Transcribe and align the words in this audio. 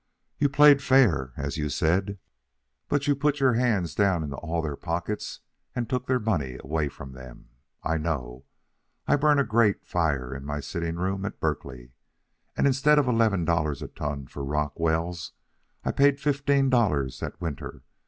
You 0.39 0.49
played 0.49 0.81
fair, 0.81 1.31
as 1.37 1.57
you 1.57 1.69
said, 1.69 2.17
but 2.87 3.05
you 3.07 3.15
put 3.15 3.39
your 3.39 3.53
hands 3.53 3.93
down 3.93 4.23
into 4.23 4.35
all 4.37 4.63
their 4.63 4.75
pockets 4.75 5.41
and 5.75 5.87
took 5.87 6.07
their 6.07 6.19
money 6.19 6.57
away 6.59 6.89
from 6.89 7.11
them. 7.11 7.49
I 7.83 7.99
know. 7.99 8.45
I 9.05 9.15
burn 9.15 9.37
a 9.37 9.43
grate 9.43 9.85
fire 9.85 10.33
in 10.33 10.43
my 10.43 10.59
sitting 10.59 10.95
room 10.95 11.23
at 11.23 11.39
Berkeley. 11.39 11.91
And 12.57 12.65
instead 12.65 12.97
of 12.97 13.07
eleven 13.07 13.45
dollars 13.45 13.83
a 13.83 13.87
ton 13.89 14.25
for 14.25 14.43
Rock 14.43 14.79
Wells, 14.79 15.33
I 15.85 15.91
paid 15.91 16.19
fifteen 16.19 16.71
dollars 16.71 17.19
that 17.19 17.39
winter. 17.39 17.83